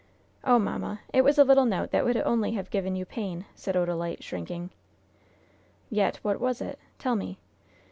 "Oh, 0.43 0.57
mamma, 0.57 1.01
it 1.13 1.21
was 1.23 1.37
a 1.37 1.43
little 1.43 1.65
note 1.65 1.91
that 1.91 2.03
would 2.03 2.17
only 2.17 2.53
have 2.53 2.71
given 2.71 2.95
you 2.95 3.05
pain!" 3.05 3.45
said 3.53 3.75
Odalite, 3.75 4.23
shrinking. 4.23 4.71
"Yet 5.91 6.17
what 6.23 6.39
was 6.41 6.59
it? 6.59 6.79
Tell 6.97 7.15
me." 7.15 7.37